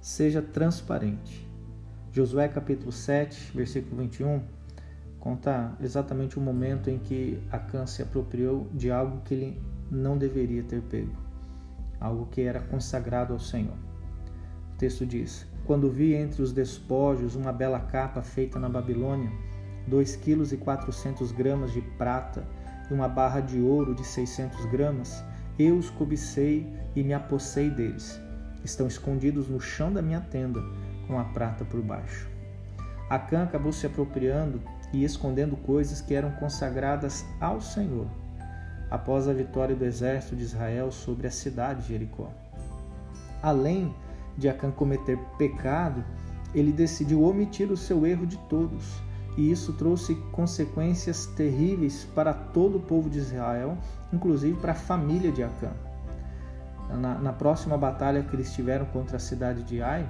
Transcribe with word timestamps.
Seja 0.00 0.42
transparente. 0.42 1.48
Josué 2.12 2.46
capítulo 2.46 2.92
7, 2.92 3.52
versículo 3.56 3.96
21, 3.96 4.42
conta 5.18 5.76
exatamente 5.80 6.38
o 6.38 6.40
momento 6.40 6.88
em 6.88 6.98
que 6.98 7.42
Acã 7.50 7.86
se 7.86 8.02
apropriou 8.02 8.68
de 8.72 8.90
algo 8.90 9.22
que 9.22 9.34
ele 9.34 9.62
não 9.90 10.16
deveria 10.16 10.62
ter 10.62 10.82
pego, 10.82 11.16
algo 11.98 12.26
que 12.26 12.42
era 12.42 12.60
consagrado 12.60 13.32
ao 13.32 13.40
Senhor. 13.40 13.76
O 14.74 14.76
texto 14.76 15.06
diz: 15.06 15.46
Quando 15.64 15.90
vi 15.90 16.14
entre 16.14 16.42
os 16.42 16.52
despojos 16.52 17.34
uma 17.34 17.52
bela 17.52 17.80
capa 17.80 18.22
feita 18.22 18.58
na 18.58 18.68
Babilônia, 18.68 19.32
2 19.88 20.16
quilos 20.16 20.52
e 20.52 20.56
400 20.56 21.32
gramas 21.32 21.72
de 21.72 21.80
prata 21.80 22.46
e 22.90 22.94
uma 22.94 23.08
barra 23.08 23.40
de 23.40 23.60
ouro 23.60 23.94
de 23.94 24.04
600 24.04 24.66
gramas, 24.66 25.24
eu 25.58 25.76
os 25.76 25.90
cobicei 25.90 26.66
e 26.94 27.02
me 27.02 27.14
apossei 27.14 27.70
deles. 27.70 28.20
Estão 28.64 28.86
escondidos 28.86 29.48
no 29.48 29.60
chão 29.60 29.92
da 29.92 30.02
minha 30.02 30.20
tenda, 30.20 30.60
com 31.06 31.18
a 31.18 31.24
prata 31.24 31.64
por 31.64 31.80
baixo. 31.82 32.28
Acã 33.10 33.42
acabou 33.42 33.72
se 33.72 33.86
apropriando 33.86 34.60
e 34.92 35.04
escondendo 35.04 35.56
coisas 35.56 36.00
que 36.00 36.14
eram 36.14 36.30
consagradas 36.32 37.24
ao 37.40 37.60
Senhor, 37.60 38.06
após 38.90 39.28
a 39.28 39.32
vitória 39.32 39.76
do 39.76 39.84
exército 39.84 40.36
de 40.36 40.44
Israel 40.44 40.90
sobre 40.90 41.26
a 41.26 41.30
cidade 41.30 41.82
de 41.82 41.88
Jericó. 41.88 42.30
Além 43.42 43.94
de 44.38 44.48
Acã 44.48 44.70
cometer 44.70 45.18
pecado, 45.36 46.02
ele 46.54 46.72
decidiu 46.72 47.22
omitir 47.22 47.70
o 47.70 47.76
seu 47.76 48.06
erro 48.06 48.26
de 48.26 48.38
todos 48.48 49.02
e 49.36 49.50
isso 49.50 49.72
trouxe 49.72 50.14
consequências 50.32 51.26
terríveis 51.26 52.04
para 52.14 52.32
todo 52.32 52.78
o 52.78 52.80
povo 52.80 53.10
de 53.10 53.18
Israel, 53.18 53.76
inclusive 54.12 54.56
para 54.58 54.72
a 54.72 54.76
família 54.76 55.32
de 55.32 55.42
Acã. 55.42 55.72
Na, 56.88 57.18
na 57.18 57.32
próxima 57.32 57.76
batalha 57.76 58.22
que 58.22 58.36
eles 58.36 58.52
tiveram 58.52 58.86
contra 58.86 59.16
a 59.16 59.20
cidade 59.20 59.62
de 59.64 59.82
Ai, 59.82 60.08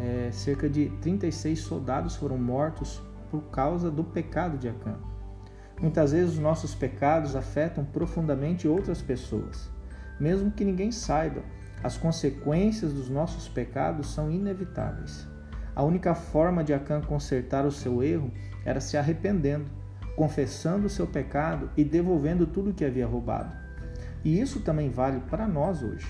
é, 0.00 0.30
cerca 0.32 0.68
de 0.68 0.88
36 1.00 1.60
soldados 1.60 2.16
foram 2.16 2.36
mortos 2.36 3.00
por 3.30 3.42
causa 3.50 3.90
do 3.90 4.02
pecado 4.02 4.58
de 4.58 4.68
Acã. 4.68 4.96
Muitas 5.80 6.10
vezes 6.10 6.34
os 6.34 6.40
nossos 6.40 6.74
pecados 6.74 7.36
afetam 7.36 7.84
profundamente 7.84 8.66
outras 8.66 9.00
pessoas. 9.00 9.70
Mesmo 10.18 10.50
que 10.50 10.64
ninguém 10.64 10.90
saiba, 10.90 11.42
as 11.82 11.96
consequências 11.96 12.92
dos 12.92 13.08
nossos 13.08 13.48
pecados 13.48 14.12
são 14.12 14.28
inevitáveis. 14.28 15.28
A 15.78 15.84
única 15.84 16.12
forma 16.12 16.64
de 16.64 16.74
Acã 16.74 17.00
consertar 17.00 17.64
o 17.64 17.70
seu 17.70 18.02
erro 18.02 18.32
era 18.64 18.80
se 18.80 18.96
arrependendo, 18.96 19.66
confessando 20.16 20.88
o 20.88 20.90
seu 20.90 21.06
pecado 21.06 21.70
e 21.76 21.84
devolvendo 21.84 22.48
tudo 22.48 22.70
o 22.70 22.74
que 22.74 22.84
havia 22.84 23.06
roubado. 23.06 23.52
E 24.24 24.40
isso 24.40 24.58
também 24.58 24.90
vale 24.90 25.20
para 25.30 25.46
nós 25.46 25.80
hoje. 25.80 26.08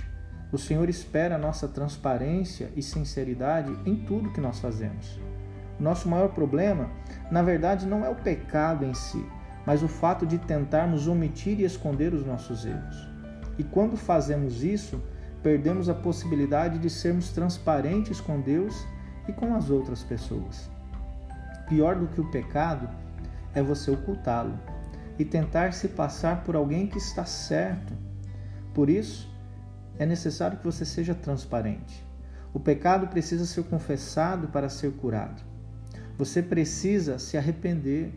O 0.51 0.57
Senhor 0.57 0.89
espera 0.89 1.35
a 1.35 1.39
nossa 1.39 1.69
transparência 1.69 2.71
e 2.75 2.83
sinceridade 2.83 3.71
em 3.85 3.95
tudo 3.95 4.33
que 4.33 4.41
nós 4.41 4.59
fazemos. 4.59 5.21
Nosso 5.79 6.09
maior 6.09 6.31
problema, 6.31 6.89
na 7.31 7.43
verdade, 7.43 7.87
não 7.87 8.03
é 8.03 8.09
o 8.09 8.17
pecado 8.17 8.87
em 8.87 8.95
si, 8.95 9.23
mas 9.67 9.83
o 9.83 9.89
fato 9.89 10.25
de 10.25 10.39
tentarmos 10.39 11.07
omitir 11.07 11.61
e 11.61 11.65
esconder 11.65 12.15
os 12.15 12.25
nossos 12.25 12.65
erros. 12.65 13.07
E 13.59 13.65
quando 13.65 13.99
fazemos 13.99 14.65
isso, 14.65 14.99
perdemos 15.43 15.91
a 15.91 15.95
possibilidade 15.95 16.79
de 16.79 16.89
sermos 16.89 17.33
transparentes 17.33 18.19
com 18.19 18.41
Deus 18.41 18.75
e 19.29 19.33
com 19.33 19.55
as 19.55 19.71
outras 19.71 20.03
pessoas. 20.03 20.69
Pior 21.69 21.97
do 21.97 22.09
que 22.09 22.21
o 22.21 22.31
pecado 22.31 22.89
é 23.55 23.63
você 23.63 23.91
ocultá-lo 23.91 24.59
e 25.19 25.25
tentar 25.25 25.73
se 25.73 25.89
passar 25.89 26.43
por 26.45 26.57
alguém 26.57 26.87
que 26.87 26.99
está 26.99 27.25
certo. 27.25 27.93
Por 28.73 28.89
isso, 28.89 29.29
é 29.99 30.07
necessário 30.07 30.59
que 30.59 30.65
você 30.65 30.85
seja 30.85 31.15
transparente. 31.15 32.07
O 32.55 32.61
pecado 32.61 33.09
precisa 33.09 33.45
ser 33.45 33.65
confessado 33.65 34.49
para 34.49 34.69
ser 34.69 34.93
curado. 34.93 35.43
Você 36.17 36.43
precisa 36.43 37.19
se 37.19 37.37
arrepender 37.37 38.13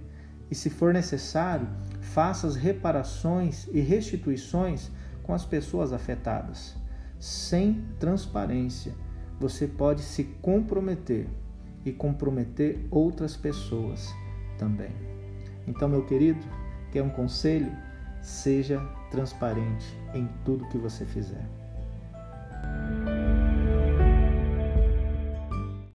e, 0.50 0.56
se 0.56 0.70
for 0.70 0.94
necessário, 0.94 1.68
faça 2.00 2.48
as 2.48 2.56
reparações 2.56 3.68
e 3.72 3.80
restituições 3.80 4.90
com 5.24 5.34
as 5.34 5.46
pessoas 5.46 5.92
afetadas. 5.92 6.76
Sem 7.20 7.86
transparência, 8.00 8.94
você 9.42 9.68
pode 9.68 10.02
se 10.02 10.24
comprometer 10.40 11.28
e 11.84 11.92
comprometer 11.92 12.80
outras 12.92 13.36
pessoas 13.36 14.08
também. 14.58 14.92
Então, 15.68 15.90
meu 15.90 16.06
querido, 16.06 16.40
quer 16.92 17.02
um 17.02 17.10
conselho? 17.10 17.72
Seja 18.22 18.80
transparente 19.10 19.98
em 20.14 20.30
tudo 20.46 20.68
que 20.68 20.78
você 20.78 21.06
fizer. 21.06 21.44